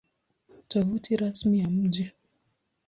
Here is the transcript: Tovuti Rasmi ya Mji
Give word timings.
Tovuti 0.67 1.15
Rasmi 1.17 1.59
ya 1.59 1.69
Mji 1.69 2.11